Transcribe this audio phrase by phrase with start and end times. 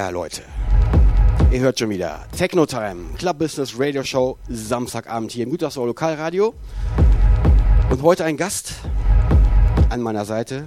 [0.00, 0.40] Ja, Leute.
[1.52, 2.26] Ihr hört schon wieder.
[2.34, 6.54] Techno Time, Club Business Radio Show, Samstagabend hier im Gütersloh Lokalradio.
[7.90, 8.76] Und heute ein Gast
[9.90, 10.66] an meiner Seite,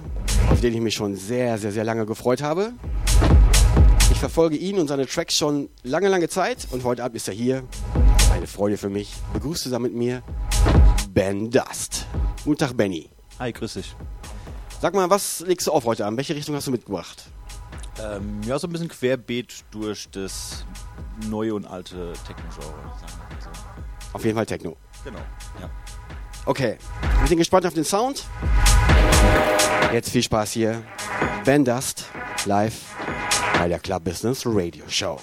[0.52, 2.74] auf den ich mich schon sehr, sehr, sehr lange gefreut habe.
[4.12, 7.34] Ich verfolge ihn und seine Tracks schon lange, lange Zeit und heute Abend ist er
[7.34, 7.64] hier.
[8.32, 9.14] Eine Freude für mich.
[9.32, 10.22] Begrüßt zusammen mit mir
[11.10, 12.06] Ben Dust.
[12.44, 13.10] Guten Tag, Benny.
[13.40, 13.96] Hi, grüß dich.
[14.80, 16.18] Sag mal, was legst du auf heute Abend?
[16.18, 17.33] Welche Richtung hast du mitgebracht?
[18.02, 20.64] Ähm, ja, so ein bisschen querbeet durch das
[21.28, 22.74] neue und alte Techno-Genre.
[23.40, 23.48] So.
[24.12, 24.76] Auf jeden Fall Techno.
[25.04, 25.20] Genau,
[25.60, 25.70] ja.
[26.46, 26.76] Okay,
[27.20, 28.24] wir sind gespannt auf den Sound.
[29.92, 30.82] Jetzt viel Spaß hier.
[31.44, 32.06] Ben Dust
[32.46, 32.80] live
[33.58, 35.20] bei der Club Business Radio Show.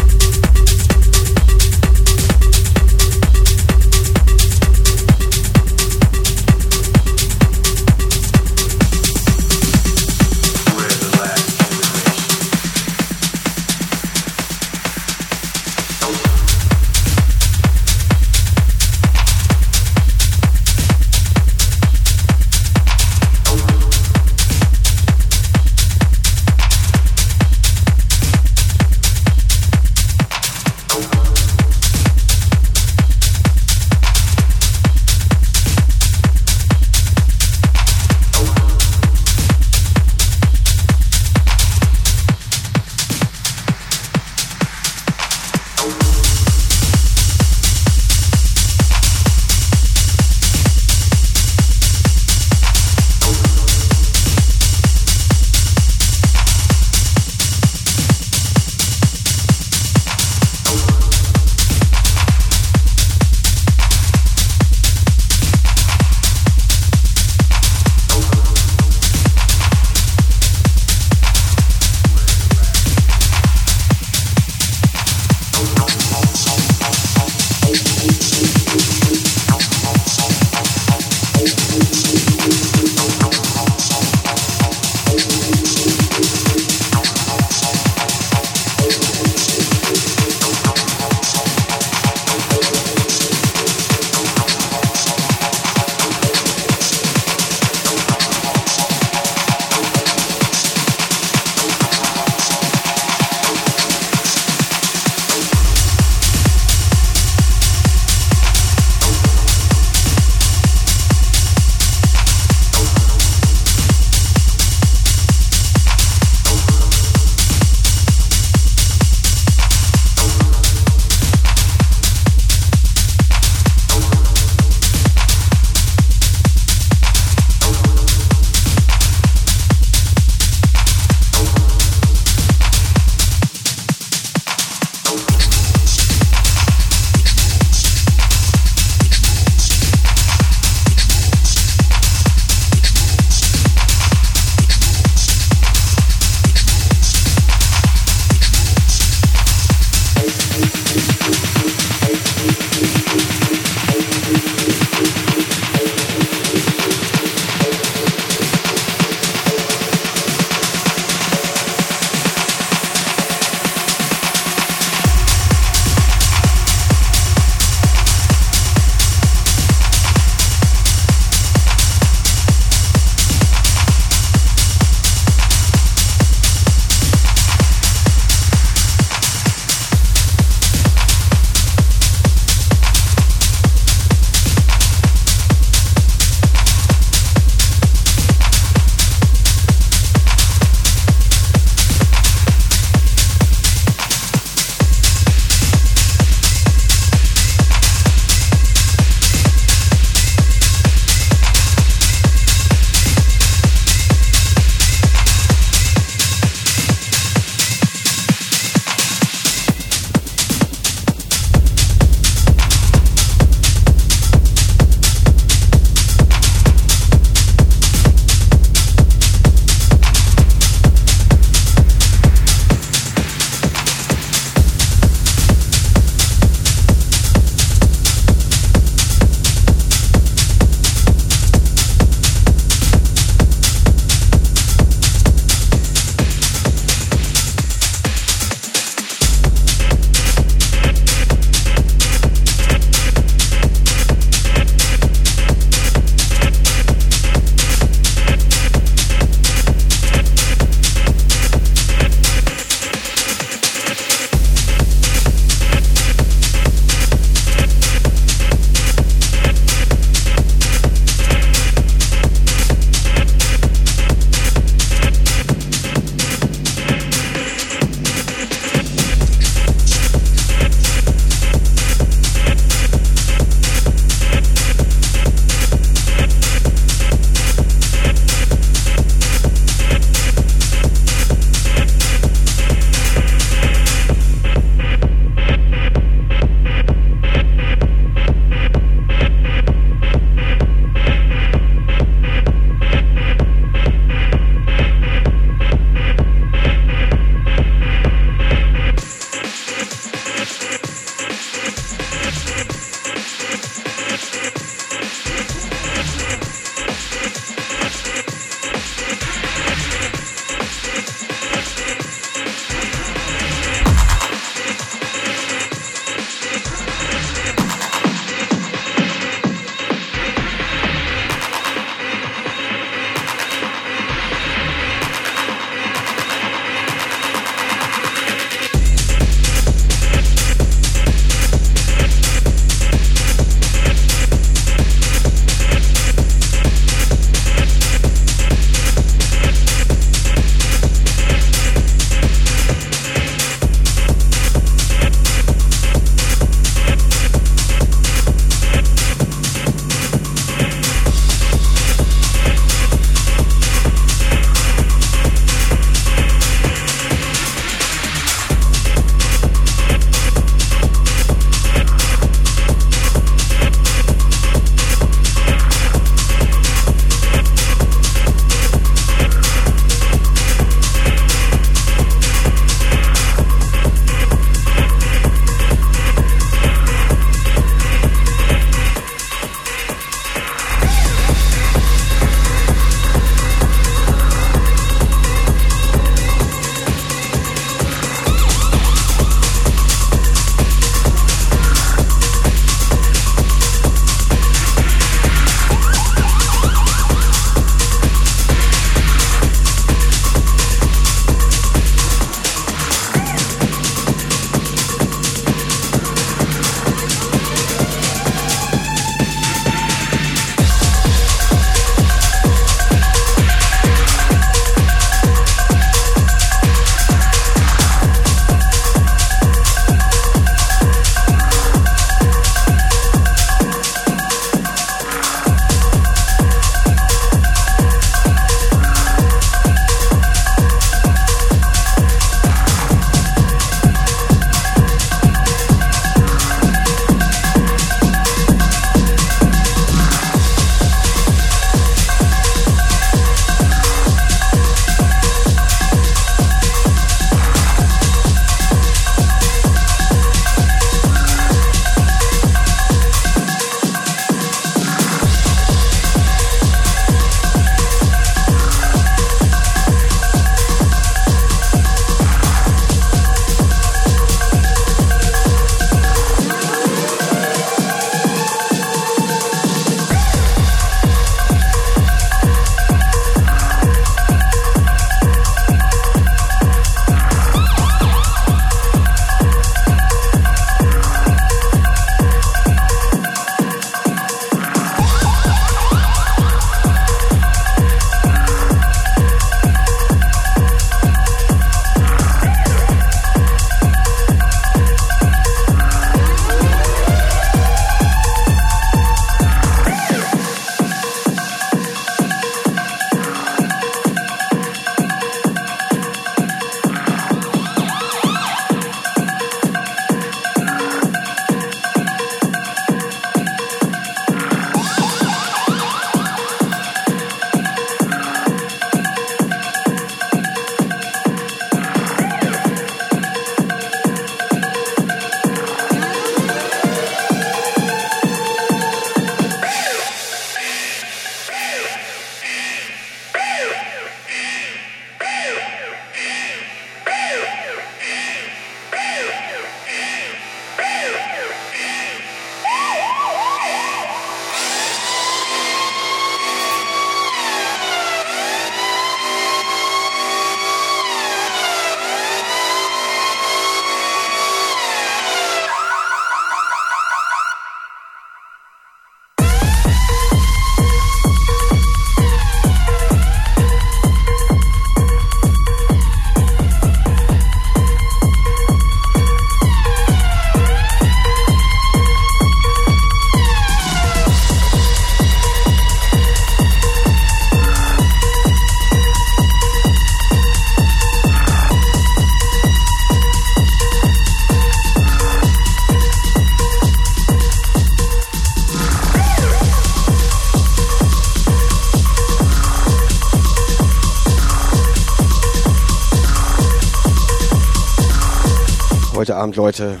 [599.46, 600.00] Abend, Leute,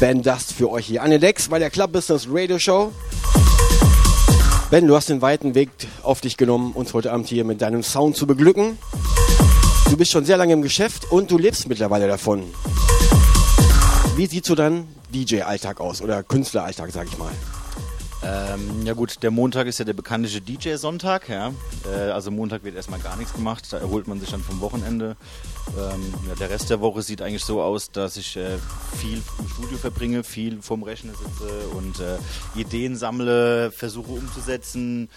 [0.00, 2.90] Ben Dust für euch hier an den Decks bei der Club Business Radio Show.
[4.70, 5.68] Ben, du hast den weiten Weg
[6.02, 8.78] auf dich genommen, uns heute Abend hier mit deinem Sound zu beglücken.
[9.90, 12.44] Du bist schon sehr lange im Geschäft und du lebst mittlerweile davon.
[14.16, 17.32] Wie sieht so dein DJ-Alltag aus oder Künstleralltag, sag ich mal?
[18.24, 21.28] Ähm, ja gut, der Montag ist ja der bekannte DJ-Sonntag.
[21.28, 21.52] Ja?
[21.84, 25.16] Äh, also Montag wird erstmal gar nichts gemacht, da erholt man sich dann vom Wochenende.
[25.76, 28.58] Ähm, ja, der Rest der Woche sieht eigentlich so aus, dass ich äh,
[28.96, 32.18] viel im Studio verbringe, viel vorm Rechner sitze und äh,
[32.54, 35.08] Ideen sammle, versuche umzusetzen.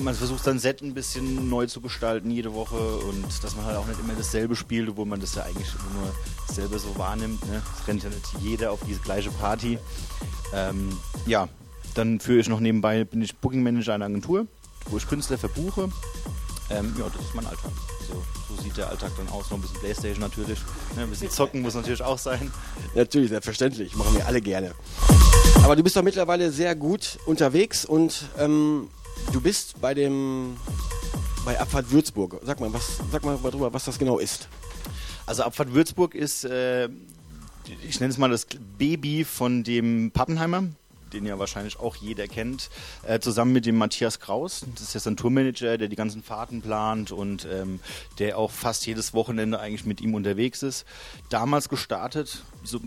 [0.00, 3.76] Man versucht sein Set ein bisschen neu zu gestalten jede Woche und dass man halt
[3.76, 7.44] auch nicht immer dasselbe spielt, obwohl man das ja eigentlich nur selber so wahrnimmt.
[7.48, 7.60] Ne?
[7.80, 9.78] Es rennt ja nicht jeder auf diese gleiche Party.
[10.52, 11.48] Ähm, ja,
[11.94, 14.46] dann führe ich noch nebenbei, bin ich Booking Manager einer Agentur,
[14.88, 15.90] wo ich Künstler verbuche.
[16.70, 17.72] Ähm, ja, das ist mein Alltag.
[18.06, 19.50] So, so, sieht der Alltag dann aus.
[19.50, 20.58] Noch ein bisschen Playstation natürlich.
[20.94, 22.52] Ne, ein bisschen zocken muss natürlich auch sein.
[22.94, 23.96] Natürlich, selbstverständlich.
[23.96, 24.72] Machen wir alle gerne.
[25.64, 28.88] Aber du bist doch mittlerweile sehr gut unterwegs und ähm,
[29.32, 30.56] du bist bei dem
[31.44, 32.40] bei Abfahrt Würzburg.
[32.44, 34.48] Sag mal, was, sag mal darüber, was das genau ist.
[35.26, 36.88] Also Abfahrt Würzburg ist, äh,
[37.88, 38.46] ich nenne es mal das
[38.78, 40.64] Baby von dem Pappenheimer
[41.12, 42.70] den ja wahrscheinlich auch jeder kennt,
[43.06, 44.64] äh, zusammen mit dem Matthias Kraus.
[44.74, 47.80] Das ist jetzt ein Tourmanager, der die ganzen Fahrten plant und ähm,
[48.18, 50.84] der auch fast jedes Wochenende eigentlich mit ihm unterwegs ist.
[51.28, 52.80] Damals gestartet, so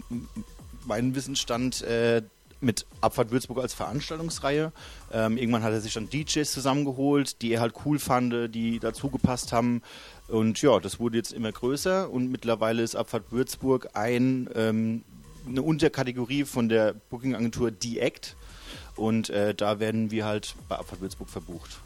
[0.85, 2.21] mein Wissensstand, äh,
[2.63, 4.71] mit Abfahrt Würzburg als Veranstaltungsreihe.
[5.11, 9.09] Ähm, irgendwann hat er sich dann DJs zusammengeholt, die er halt cool fand, die dazu
[9.09, 9.81] gepasst haben.
[10.27, 15.03] Und ja, das wurde jetzt immer größer und mittlerweile ist Abfahrt Würzburg ein ähm,
[15.47, 18.35] eine Unterkategorie von der Booking-Agentur D-Act
[18.95, 21.79] und äh, da werden wir halt bei Abfahrt Würzburg verbucht.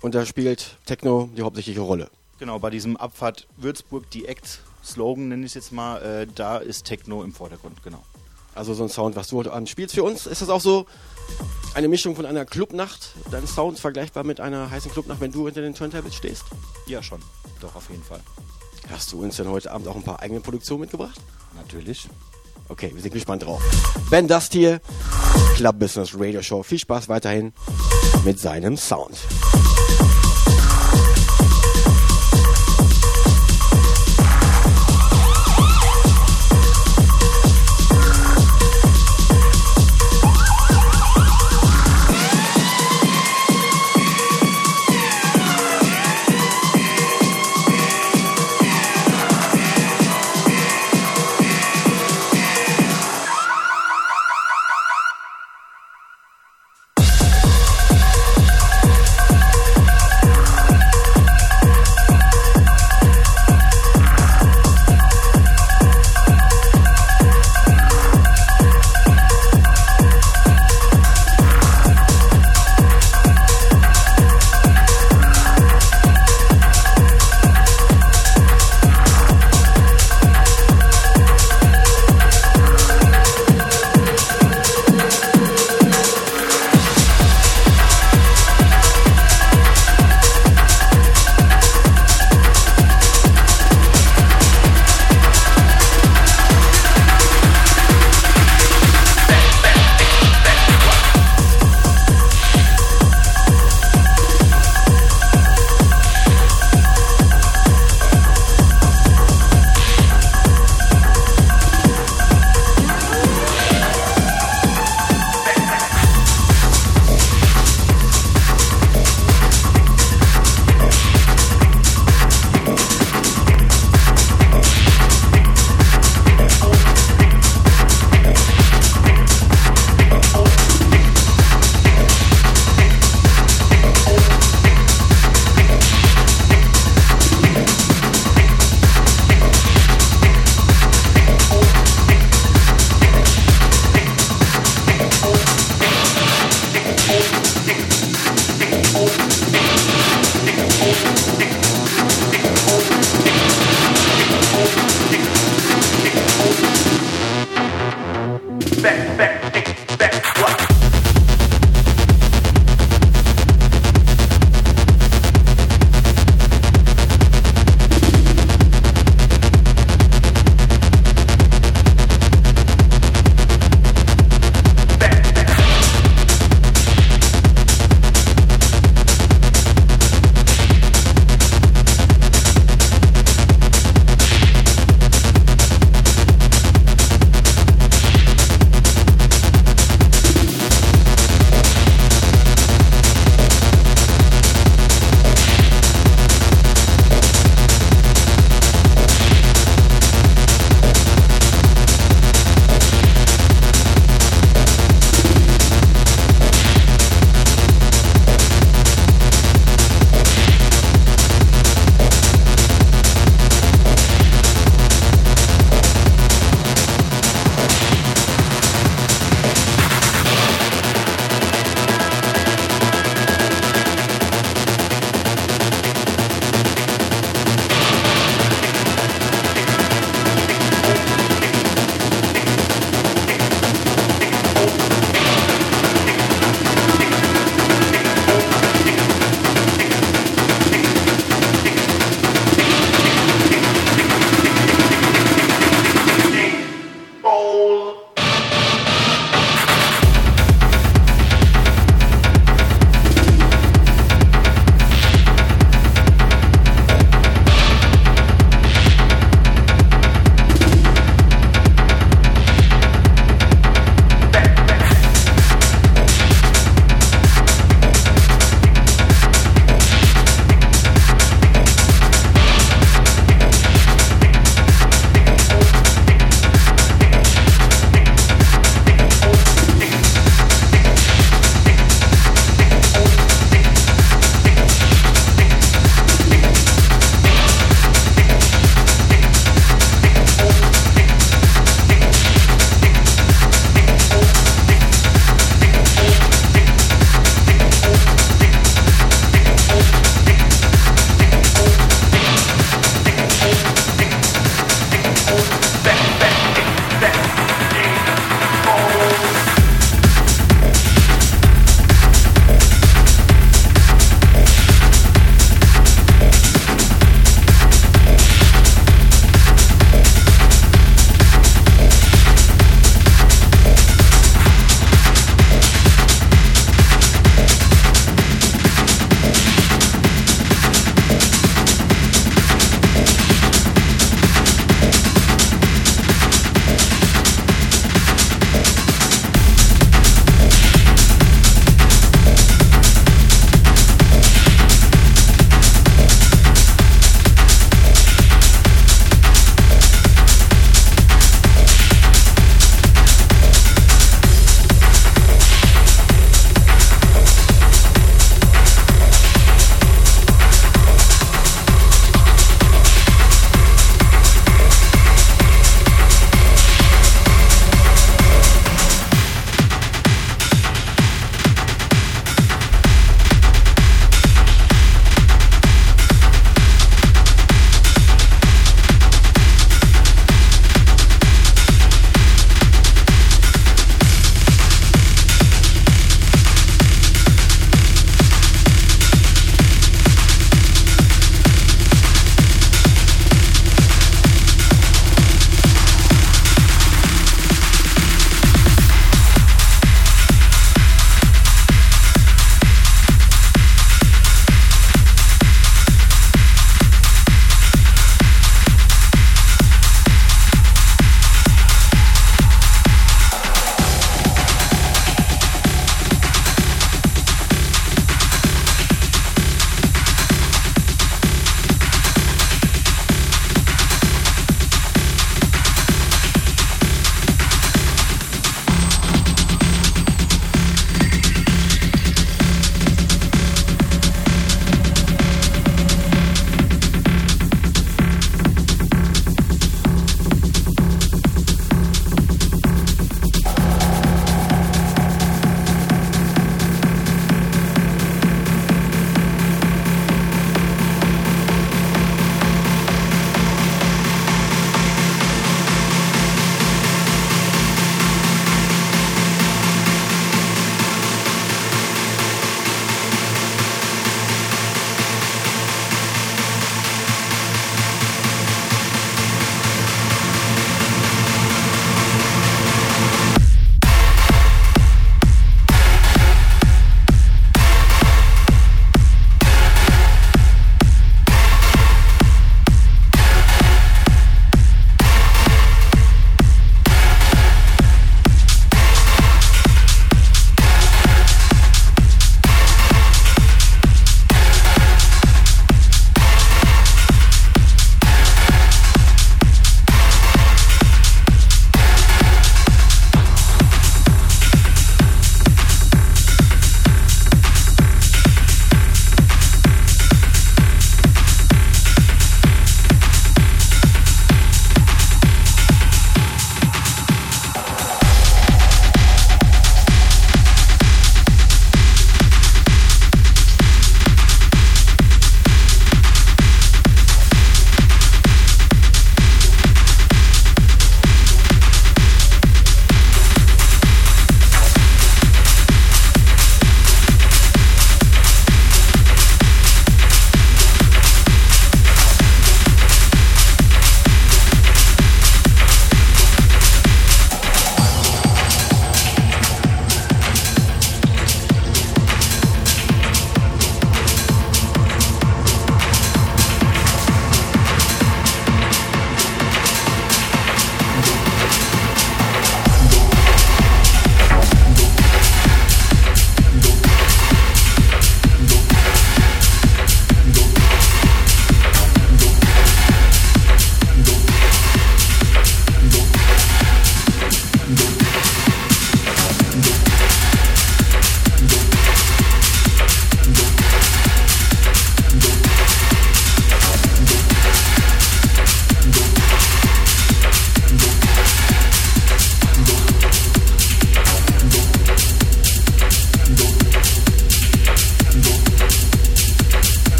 [0.00, 2.10] Und da spielt Techno die hauptsächliche Rolle?
[2.38, 6.84] Genau, bei diesem Abfahrt Würzburg D-Act Slogan nenne ich es jetzt mal, äh, da ist
[6.84, 8.02] Techno im Vordergrund, genau.
[8.54, 10.86] Also so ein Sound, was du heute Abend spielst für uns, ist das auch so
[11.74, 13.14] eine Mischung von einer Clubnacht?
[13.30, 16.44] Dein Sound vergleichbar mit einer heißen Clubnacht, wenn du hinter den Turntables stehst?
[16.86, 17.20] Ja, schon.
[17.60, 18.20] Doch, auf jeden Fall.
[18.90, 21.20] Hast du uns denn heute Abend auch ein paar eigene Produktionen mitgebracht?
[21.54, 22.08] Natürlich.
[22.68, 23.62] Okay, wir sind gespannt drauf.
[24.10, 24.80] Ben Dust hier,
[25.56, 26.62] Club Business Radio Show.
[26.62, 27.52] Viel Spaß weiterhin
[28.24, 29.16] mit seinem Sound.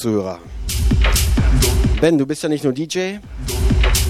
[0.00, 0.38] Zuhörer.
[2.00, 3.18] Ben, du bist ja nicht nur DJ,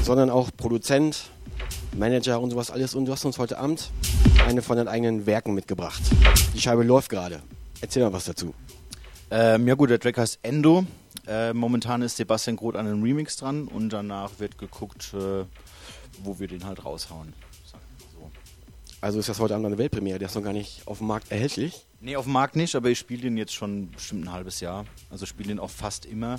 [0.05, 1.31] sondern auch Produzent,
[1.99, 2.95] Manager und sowas alles.
[2.95, 3.91] Und du hast uns heute Abend
[4.47, 6.01] eine von deinen eigenen Werken mitgebracht.
[6.55, 7.43] Die Scheibe läuft gerade.
[7.81, 8.55] Erzähl mal was dazu.
[9.33, 10.85] Ähm, ja gut, der Track heißt Endo.
[11.27, 15.45] Äh, momentan ist Sebastian Groth an einem Remix dran und danach wird geguckt, äh,
[16.23, 17.33] wo wir den halt raushauen.
[19.03, 21.33] Also ist das heute Abend eine Weltpremiere, der ist noch gar nicht auf dem Markt
[21.33, 21.87] erhältlich.
[22.01, 24.85] Nee, auf dem Markt nicht, aber ich spiele den jetzt schon bestimmt ein halbes Jahr.
[25.09, 26.39] Also spiele den auch fast immer.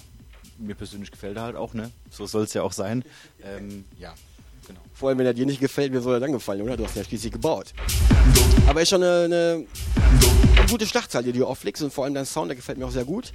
[0.60, 1.90] Mir persönlich gefällt er halt auch, ne?
[2.12, 3.04] So soll es ja auch sein.
[3.44, 4.14] Ähm, ja,
[4.68, 4.80] genau.
[4.94, 6.78] Vor allem, wenn er dir nicht gefällt, mir soll er dann gefallen, oder?
[6.78, 7.74] Du hast ihn ja schließlich gebaut.
[8.68, 9.66] Aber ist schon eine, eine,
[10.56, 12.92] eine gute Schlachtzahl, die du auflegst und vor allem dein Sound, der gefällt mir auch
[12.92, 13.34] sehr gut.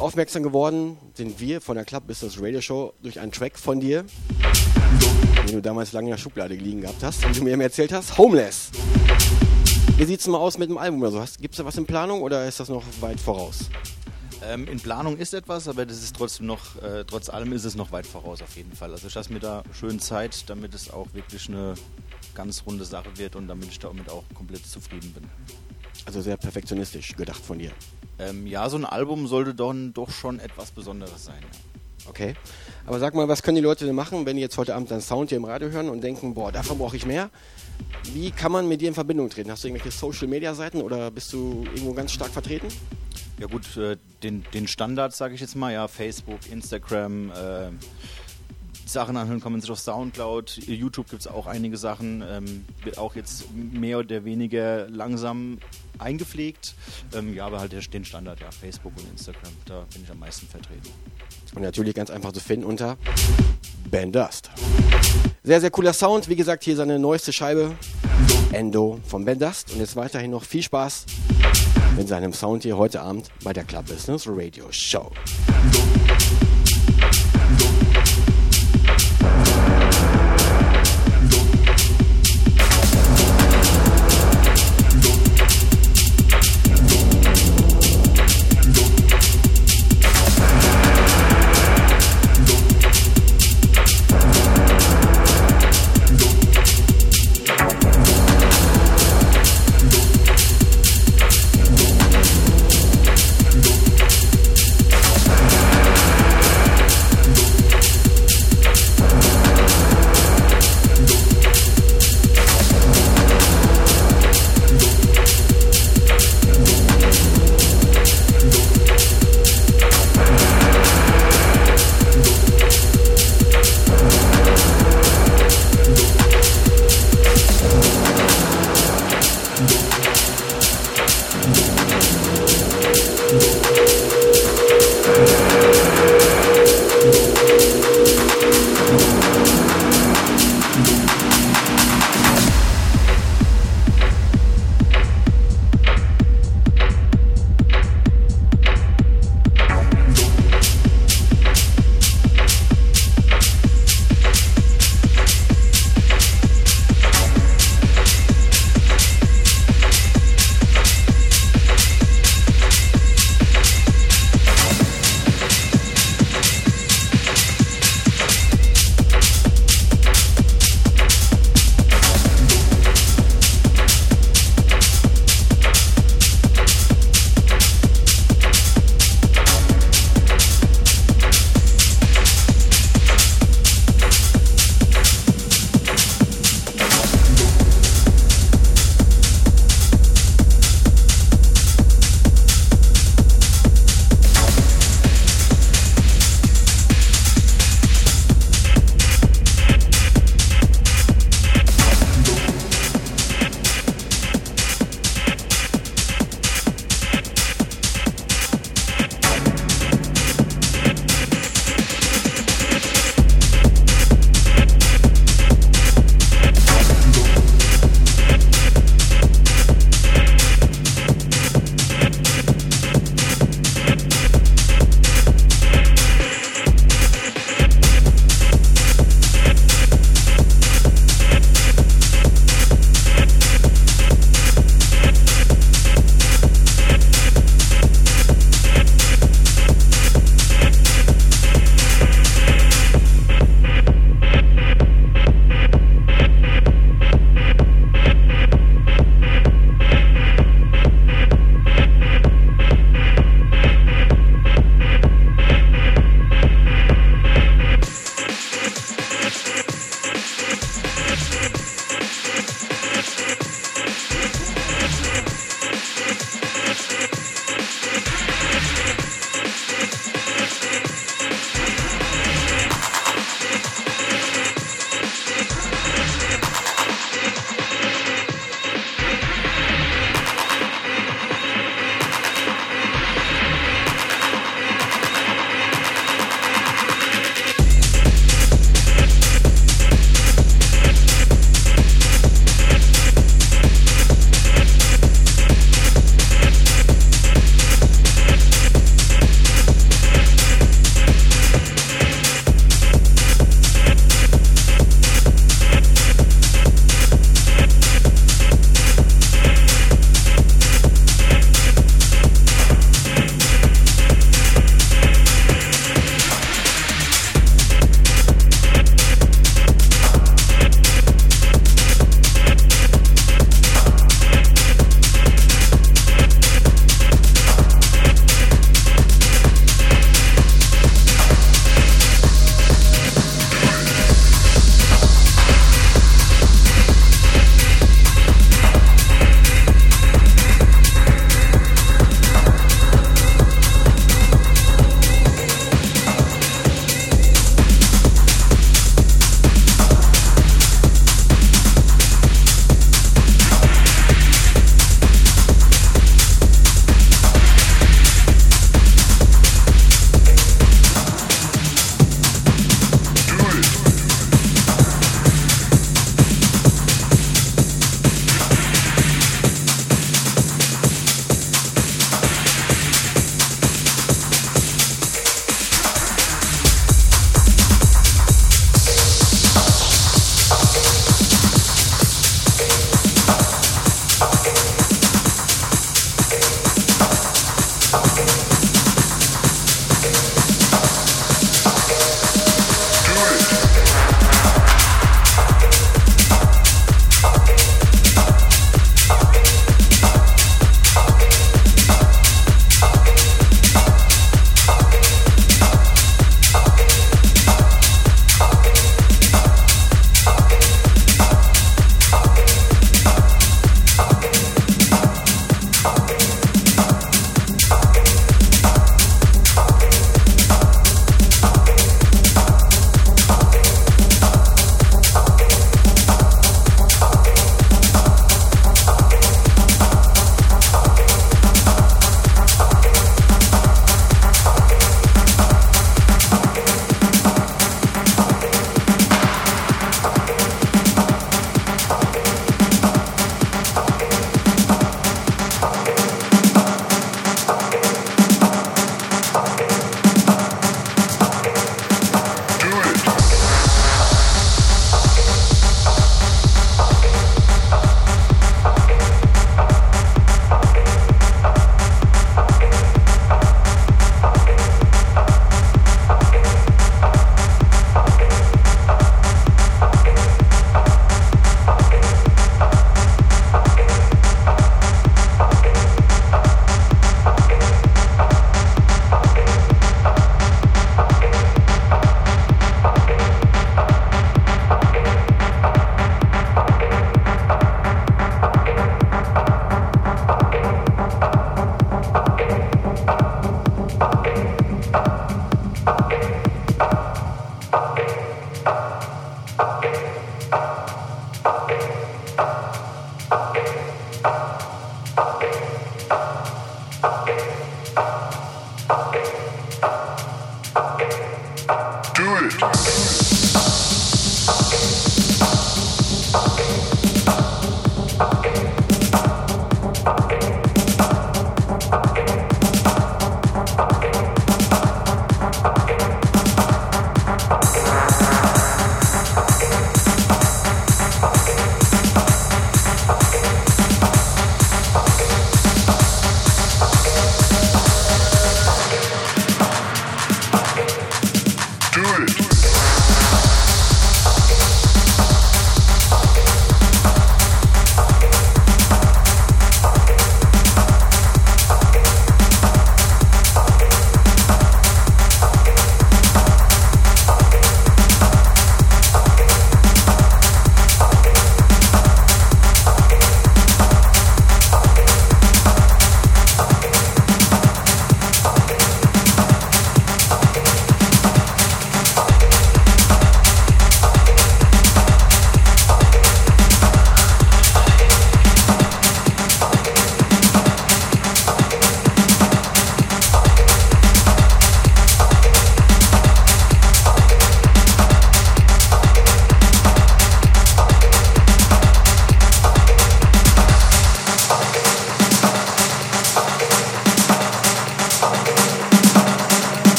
[0.00, 4.04] Aufmerksam geworden sind wir von der Club Business Radio Show durch einen Track von dir,
[5.50, 7.92] den du damals lange in der Schublade liegen gehabt hast, wie du mir eben erzählt
[7.92, 8.16] hast.
[8.16, 8.70] Homeless.
[9.96, 11.24] Wie sieht's denn mal aus mit dem Album oder so?
[11.40, 13.68] Gibt es da was in Planung oder ist das noch weit voraus?
[14.42, 17.74] Ähm, in Planung ist etwas, aber das ist trotzdem noch, äh, trotz allem ist es
[17.74, 18.92] noch weit voraus auf jeden Fall.
[18.92, 21.74] Also ich lasse mir da schön Zeit, damit es auch wirklich eine
[22.34, 25.24] ganz runde Sache wird und damit ich damit auch komplett zufrieden bin.
[26.06, 27.72] Also sehr perfektionistisch gedacht von dir.
[28.18, 31.42] Ähm, ja, so ein Album sollte dann doch schon etwas Besonderes sein.
[31.42, 31.79] Ja.
[32.10, 32.34] Okay.
[32.86, 35.00] Aber sag mal, was können die Leute denn machen, wenn die jetzt heute Abend deinen
[35.00, 37.30] Sound hier im Radio hören und denken, boah, davon brauche ich mehr?
[38.12, 39.48] Wie kann man mit dir in Verbindung treten?
[39.48, 42.66] Hast du irgendwelche Social-Media-Seiten oder bist du irgendwo ganz stark vertreten?
[43.38, 47.70] Ja gut, äh, den, den Standard sage ich jetzt mal, ja, Facebook, Instagram, äh,
[48.92, 52.98] Sachen anhören kann man sich auf Soundcloud, YouTube gibt es auch einige Sachen, ähm, wird
[52.98, 55.58] auch jetzt mehr oder weniger langsam
[55.98, 56.74] eingepflegt.
[57.14, 60.46] Ähm, ja, aber halt den Standard, ja, Facebook und Instagram, da bin ich am meisten
[60.46, 60.88] vertreten.
[61.54, 62.96] Und natürlich ganz einfach zu finden unter
[63.90, 64.50] Ben Dust.
[65.42, 66.28] Sehr, sehr cooler Sound.
[66.28, 67.76] Wie gesagt, hier seine neueste Scheibe,
[68.52, 69.72] Endo von Ben Dust.
[69.72, 71.06] Und jetzt weiterhin noch viel Spaß
[71.96, 75.10] mit seinem Sound hier heute Abend bei der Club Business Radio Show.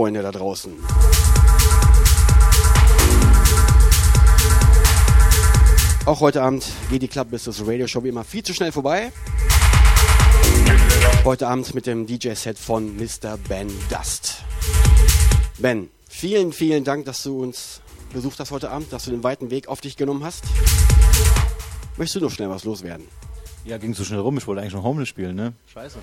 [0.00, 0.72] Freunde da draußen.
[6.06, 9.12] Auch heute Abend geht die Club Business Radio Show wie immer viel zu schnell vorbei.
[11.22, 13.36] Heute Abend mit dem DJ-Set von Mr.
[13.46, 14.36] Ben Dust.
[15.58, 19.50] Ben, vielen, vielen Dank, dass du uns besucht hast heute Abend, dass du den weiten
[19.50, 20.44] Weg auf dich genommen hast.
[21.98, 23.06] Möchtest du noch schnell was loswerden?
[23.66, 24.38] Ja, ging so schnell rum.
[24.38, 25.52] Ich wollte eigentlich noch Homeless spielen, ne?
[25.66, 25.98] Scheiße.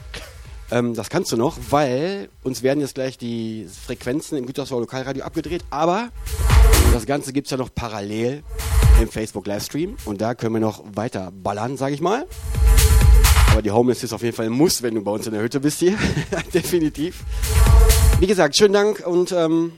[0.69, 5.23] Ähm, das kannst du noch, weil uns werden jetzt gleich die Frequenzen im Gütersloher Lokalradio
[5.23, 6.09] abgedreht, aber
[6.93, 8.43] das Ganze gibt es ja noch parallel
[9.01, 12.25] im Facebook-Livestream und da können wir noch weiter ballern, sage ich mal.
[13.51, 15.41] Aber die Homeless ist auf jeden Fall ein Muss, wenn du bei uns in der
[15.41, 15.97] Hütte bist hier.
[16.53, 17.23] Definitiv.
[18.19, 19.71] Wie gesagt, schönen Dank und ähm,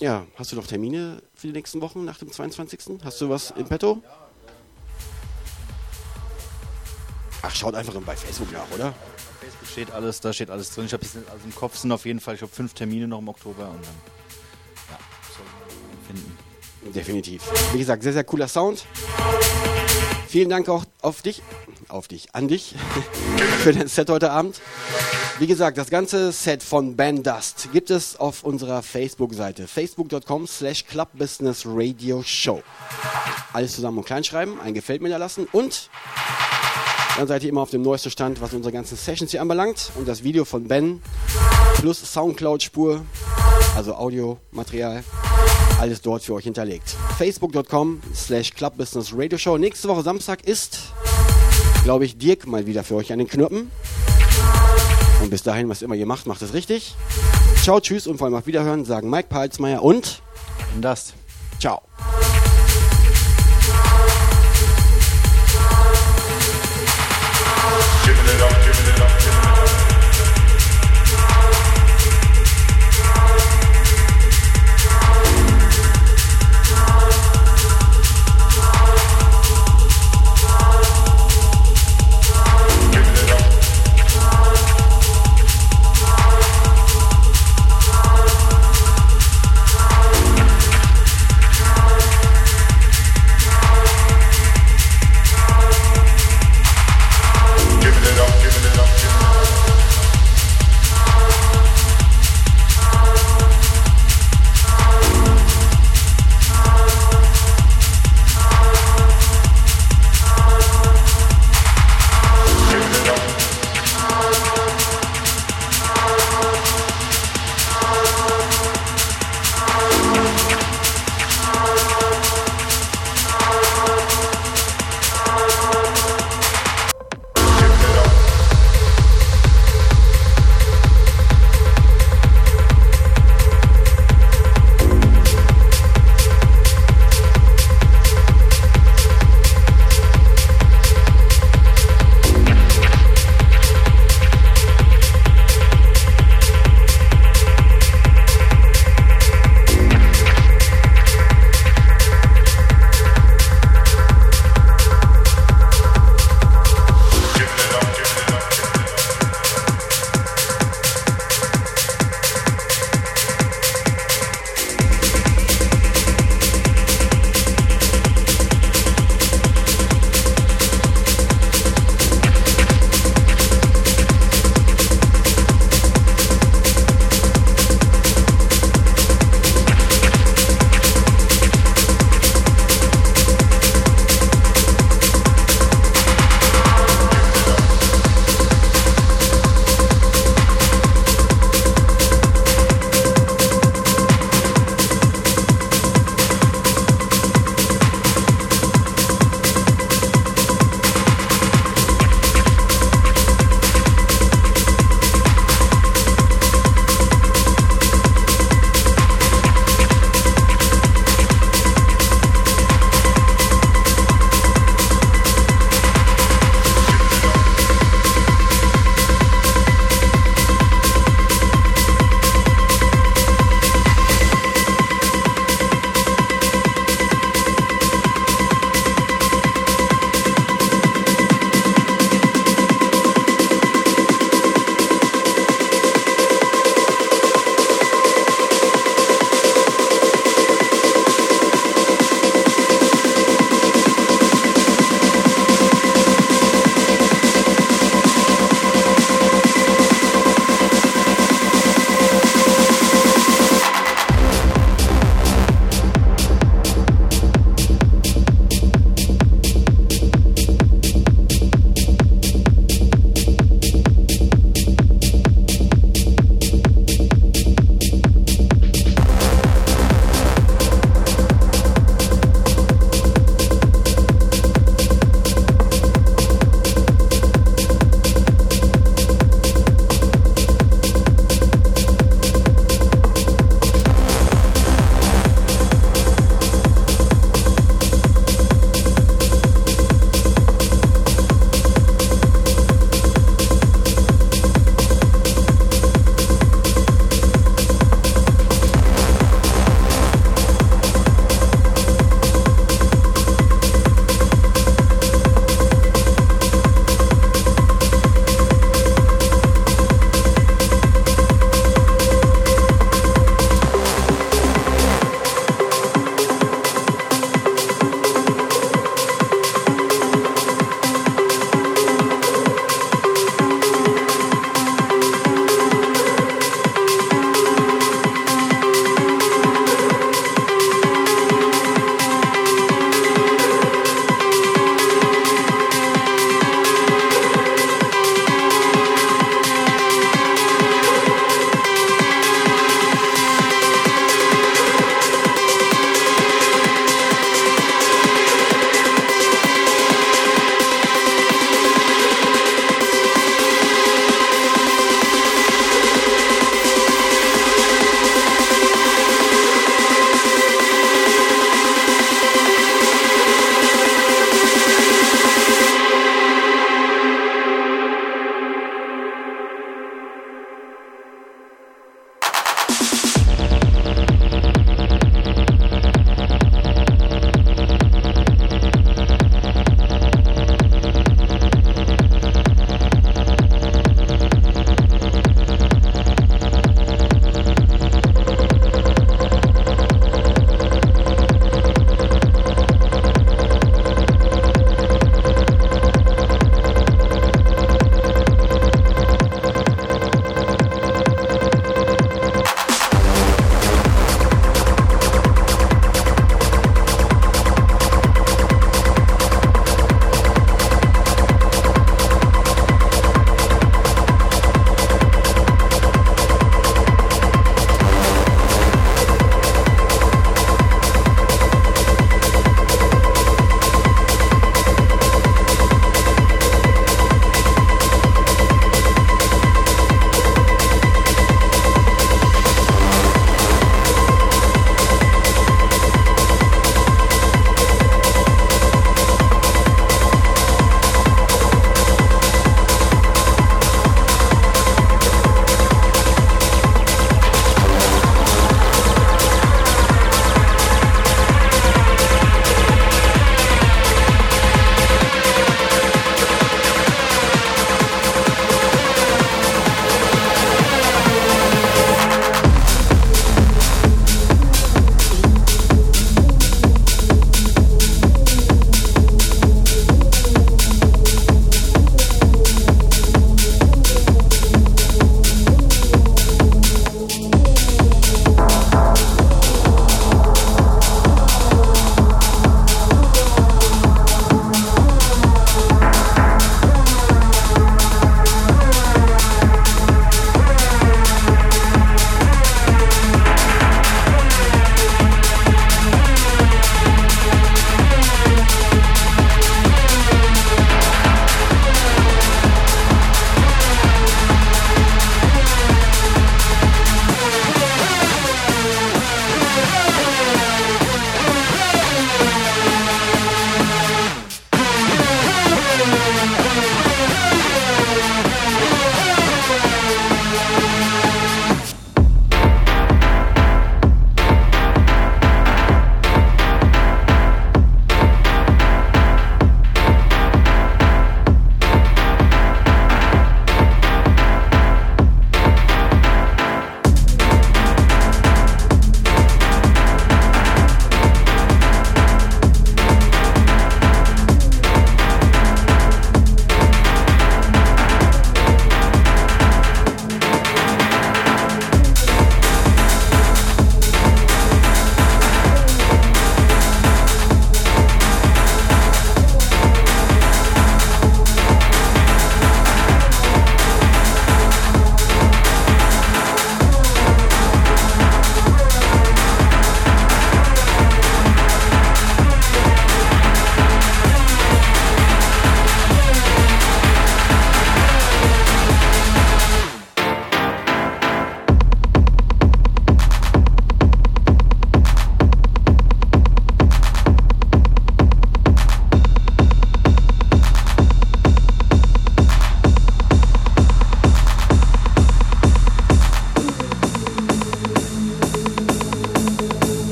[0.00, 2.98] ja, hast du noch Termine für die nächsten Wochen nach dem 22.?
[3.04, 4.02] Hast du was im Petto?
[7.42, 8.92] Ach, schaut einfach bei Facebook nach, oder?
[9.70, 10.86] Steht alles, da steht alles drin.
[10.86, 13.18] Ich habe es also im Kopf sind auf jeden Fall, ich habe fünf Termine noch
[13.18, 13.94] im Oktober und dann
[14.90, 14.98] ja,
[16.06, 16.38] finden.
[16.92, 17.42] Definitiv.
[17.72, 18.84] Wie gesagt, sehr, sehr cooler Sound.
[20.28, 21.42] Vielen Dank auch auf dich,
[21.88, 22.74] auf dich, an dich
[23.62, 24.60] für dein Set heute Abend.
[25.38, 30.86] Wie gesagt, das ganze Set von Ben Dust gibt es auf unserer Facebook-Seite facebook.com slash
[30.86, 32.62] clubbusinessradioshow.
[33.52, 35.90] Alles zusammen und kleinschreiben, ein Gefällt mir da lassen und
[37.16, 39.90] dann seid ihr immer auf dem neuesten Stand, was unsere ganzen Sessions hier anbelangt.
[39.96, 41.00] Und das Video von Ben
[41.76, 43.02] plus Soundcloud-Spur,
[43.74, 45.02] also Audiomaterial,
[45.80, 46.94] alles dort für euch hinterlegt.
[47.18, 49.58] Facebook.com slash clubbusinessradioshow.
[49.58, 50.80] Nächste Woche Samstag ist,
[51.84, 53.70] glaube ich, Dirk mal wieder für euch an den Knöpfen.
[55.22, 56.94] Und bis dahin, was immer ihr macht, macht es richtig.
[57.62, 60.22] Ciao, tschüss und vor allem auf Wiederhören, sagen Mike Palzmeier und
[60.74, 61.14] Und das.
[61.58, 61.82] ciao.